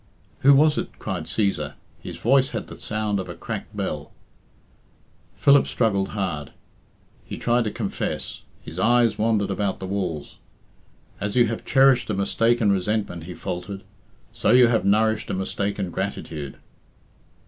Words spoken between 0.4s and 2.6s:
was it?" cried Cæsar. His voice